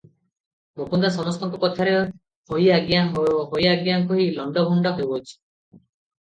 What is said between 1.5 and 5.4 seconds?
କଥାରେ ହୋଇ ଆଜ୍ଞା, ହୋଇ ଆଜ୍ଞା କହି ଲଣ୍ତଭଣ୍ତ ହେଉଛି।